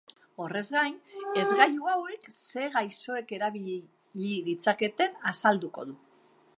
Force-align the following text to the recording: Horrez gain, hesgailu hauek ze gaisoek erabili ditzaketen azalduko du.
Horrez 0.43 0.61
gain, 0.75 0.95
hesgailu 1.41 1.91
hauek 1.91 2.31
ze 2.37 2.65
gaisoek 2.77 3.35
erabili 3.39 3.77
ditzaketen 4.49 5.19
azalduko 5.35 5.89
du. 5.93 6.01